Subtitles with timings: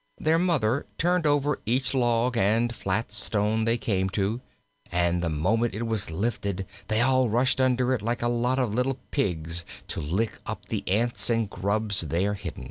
[0.17, 4.41] Their Mother turned over each log and flat stone they came to,
[4.91, 8.73] and the moment it was lifted they all rushed under it like a lot of
[8.73, 12.59] little pigs to lick up the ants and grubs there hidden.